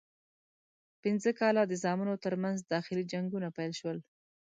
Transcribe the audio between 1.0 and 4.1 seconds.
پنځه کاله د زامنو ترمنځ داخلي جنګونه پیل شول.